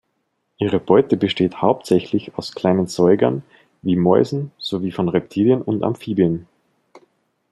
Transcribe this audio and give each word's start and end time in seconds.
Ihre 0.57 0.79
Beute 0.79 1.15
besteht 1.15 1.61
hauptsächlich 1.61 2.35
aus 2.35 2.55
kleinen 2.55 2.87
Säugern 2.87 3.43
wie 3.83 3.95
Mäusen 3.95 4.51
sowie 4.57 4.91
von 4.91 5.09
Reptilien 5.09 5.61
und 5.61 5.83
Amphibien. 5.83 6.47